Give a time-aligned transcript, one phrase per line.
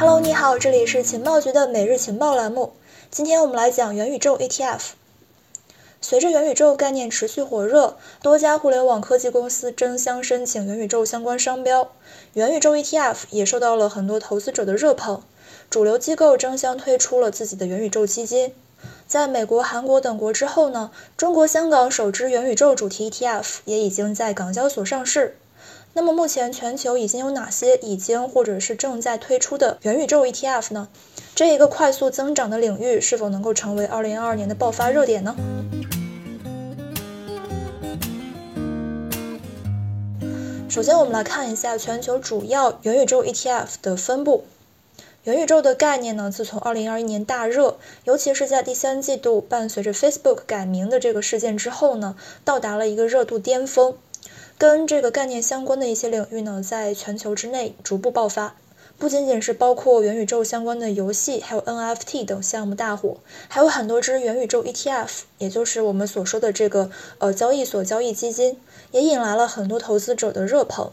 [0.00, 2.72] Hello，你好，这里是情报局的每日情报栏目。
[3.10, 4.80] 今天我们来讲元宇宙 ETF。
[6.00, 11.92] 随着元宇宙概念持续火热，多家互联网科技公司争相申请元宇宙相关商标，
[12.32, 15.22] 元宇宙 ETF 也受到了很多投资者的热捧。
[15.68, 18.54] 主流机构争相推出了自己的元宇宙基金。
[19.06, 25.36] 在美国、韩国等国之后呢，中国香港首支元宇宙主题 ETF 也已经在港交所上市。
[25.92, 30.88] 那么目前全球已经有哪些已经或者是正在推出的元宇宙 ETF 呢？
[31.34, 35.34] 这一个快速增长的领域是否能够成为2022年的爆发热点呢？
[40.68, 44.44] 首先，我们来看一下全球主要元宇宙 ETF 的分布。
[45.24, 53.96] 元宇宙的概念呢，自从2021年大热，尤其是在第三季度伴随着 Facebook 改名的这个事件之后呢，到达了一个热度巅峰。
[54.60, 58.56] 跟这个概念相关的一些领域呢，在全球之内逐步爆发，
[58.98, 63.16] 不仅仅是包括元宇宙相关的游戏，还有 NFT 等项目大火，
[63.48, 68.58] 还有很多只元宇宙 ETF，也就是我们所说的这个呃交易所交易基金，
[68.90, 70.92] 也引来了很多投资者的热捧。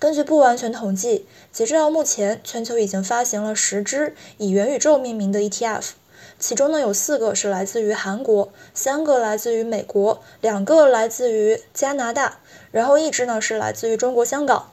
[0.00, 5.90] 根据不完全统计，截至到目前，全球已经发行了十只以元宇宙命名的 ETF。
[6.38, 12.38] 其中呢，有四个是来自于韩国，三个来自于美国，两个来自于加拿大，
[12.70, 14.70] 然后一支呢是来自于中国香港。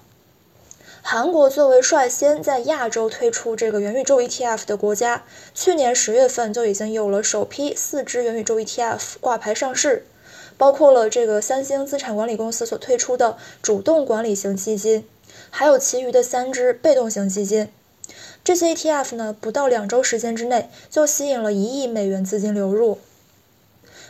[1.01, 5.23] 韩国作为率先在亚洲推出这个元宇宙 ETF 的国家，
[5.55, 10.05] 去年十月份就已经有了首批四支元宇宙 ETF 挂牌上市，
[10.57, 15.07] 包括了这个三星资产管理公司所推出的主动管理型基金，
[15.49, 17.71] 还有其余的三只被动型基金。
[18.49, 22.97] 这些 ETF 呢，不到两周时间之内就吸引了一亿美元资金流入。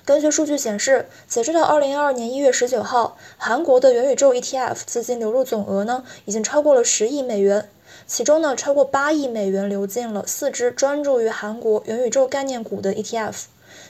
[0.05, 7.67] 根据数据显示，截止到二零二二年一月十九号，韩国的元宇宙 ETF 资金流入总额呢，已经超过了十亿美元。
[8.07, 13.35] 其中呢，超过八亿美元流进了四只专注于韩国元宇宙概念股的 ETF，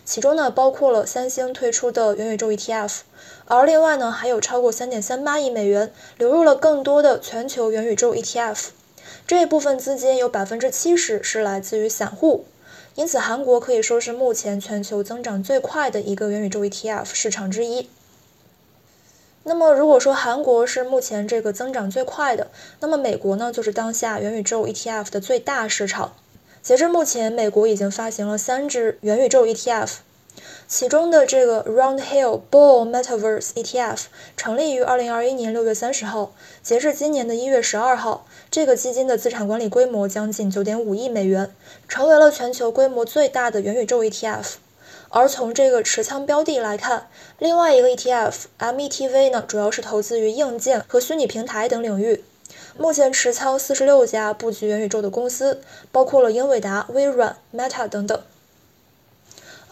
[0.04, 3.02] 其中呢，包括了三星推出的元宇宙 ETF，
[3.46, 8.70] 而另外呢，还有超过三点三八亿美元流入了更多的全球元宇宙 ETF。
[9.28, 12.46] 这一部分资金有百分之七十是来自于散户，
[12.96, 17.90] 因此韩国可以说是目前全球增长最快的一个元宇宙 ETF 市场之一。
[19.44, 22.52] 那么，如果说韩国是目前这个增长最快的，
[22.82, 26.14] 那么美国呢，就是当下元宇宙 ETF 的最大市场。
[26.62, 29.90] 截至目前，美国已经发行了三只元宇宙 ETF。
[30.72, 34.02] 其中的这个 Roundhill Bull Metaverse ETF
[34.38, 36.32] 成立于二零二一年六月三十号，
[36.62, 41.52] 截至今年的一月十二号，这个基金的资产管理规模将近九点五亿美元，
[41.88, 44.58] 成为了全球规模最大的元宇宙 ETF。
[45.10, 47.08] 而从这个持仓标的来看，
[47.40, 52.24] 另外一个 ETF METV 呢，主要是投资于硬件和虚拟平台等领域，
[52.78, 58.22] 目前持仓四十六家布局元宇宙的公司，包括了英伟达、微软、Meta 等等。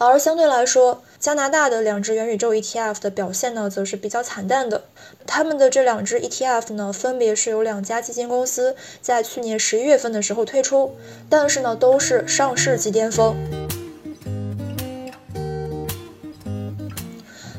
[0.00, 4.84] 而相对来说，加拿大的两只元宇宙 ETF 的表现呢，则是比较惨淡的。
[5.26, 10.94] 他们的这两只 ETF 呢，分别是由两家基金公司在去年十一月份的时候推出，
[11.28, 13.36] 但是呢，都是上市即巅峰。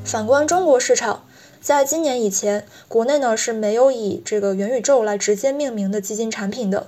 [0.05, 1.25] 反观中国市场，
[1.61, 6.87] 在今年以前，国内呢是没有以这个元宇宙来直接命名的基金产品的。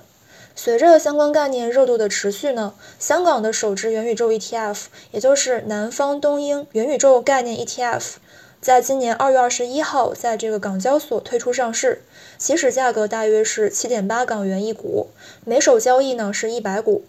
[0.64, 8.00] 随着相关概念热度的持续呢，香港的首支元宇宙 ETF，也就是南方东英元宇宙概念 ETF，
[8.60, 12.04] 在今年二月二十一号在这个港交所推出上市，
[12.38, 15.08] 起始价格大约是七点八港元一股，
[15.44, 17.02] 每手交易呢是一百股。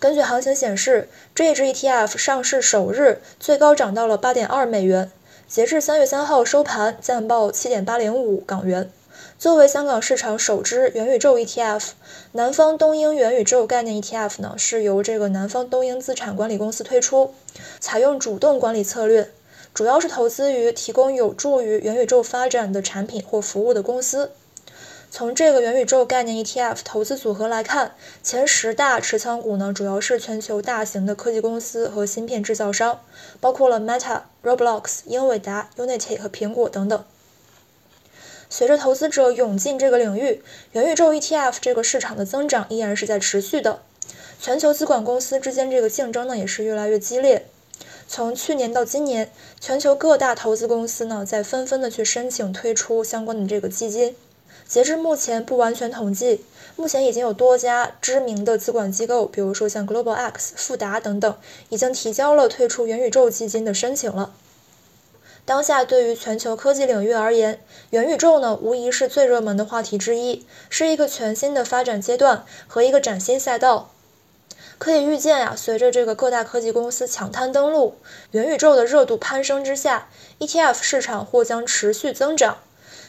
[0.00, 5.12] 根据行情显示，这支 ETF 上市首日最高涨到了八点二美元，
[5.46, 8.90] 截至三月三号收盘暂报七点八零五港元。
[9.38, 11.90] 作为香港市场首支元宇宙 ETF，
[12.32, 17.34] 南方东英元宇宙概念 ETF 呢，是由这个南方东英资产管理公司推出，
[17.78, 19.30] 采用主动管理策略，
[19.72, 24.32] 主要是投资于提供有助于元宇宙发展的产品或服务的公司。
[25.10, 33.00] 从这个元宇宙概念 ETF 投资组合来看，前十大持仓股呢，主要是全球大型的科技公司和芯片制造商，
[33.40, 37.02] 包括了 Meta、Roblox、英伟达、Unity 和苹果等等。
[38.50, 40.42] 随着投资者涌进这个领域，
[40.72, 43.82] 元宇宙 ETF 这个市场的增长依然是在持续的。
[44.40, 47.46] 全球资管公司之间这个竞争呢也是越来越激烈。
[48.06, 49.30] 从去年到今年，
[49.60, 54.16] 全球各大投资公司呢在纷纷的去申请推出相关的这个基金。
[54.66, 56.44] 截至目前不完全统计，
[56.76, 61.36] 目前已经有多家知名的资管机构，比如说像 Global X、富达等等，
[61.68, 64.32] 已经提交了推出元宇宙基金的申请了。
[65.48, 67.58] 当下对于全球科技领域而言，
[67.88, 73.90] 元宇宙呢无疑是最热门的话题之一，是一个全新的发展阶段和一个崭新赛道。
[74.76, 77.96] 可以预见呀，随着这个各大科技公司抢滩登陆，
[78.32, 82.58] 元宇宙的热度攀升之下，ETF 市场或将持续增长。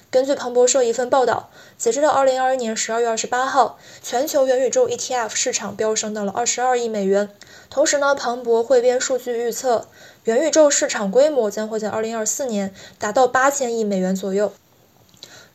[0.10, 7.30] 根据彭博社一份报道，截止到二零二一年十二月二十八号，全球元宇宙 ETF 市场飙升到了二十二亿美元。
[7.70, 9.88] 同时呢，彭博汇编数据预测，
[10.30, 14.54] 元宇宙市场规模将会在二零二四年达到八千亿美元左右。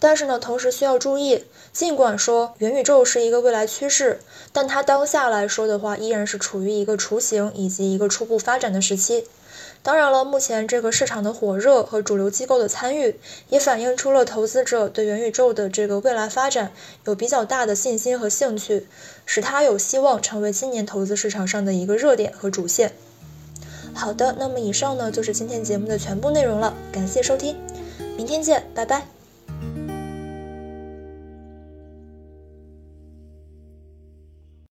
[0.00, 4.18] 但是呢，同时需要注意，尽管说元宇宙是一个未来趋势，
[4.52, 9.28] 但它当下来说的话，依然是处于一个雏形以及一个初步发展的时期。
[9.84, 13.14] 当然了，目前这个市场的火热和主流机构的参与，
[13.50, 16.72] 也反映出了投资者对元宇宙的这个未来发展
[17.04, 18.88] 有比较大的信心和兴趣，
[19.24, 22.92] 使它有希望成为今年投资市场上的一个热点和主线。
[24.04, 27.56] 好的，那么以上呢就是今天节目的全部内容了，感谢收听，
[28.18, 29.13] 明天见，拜拜。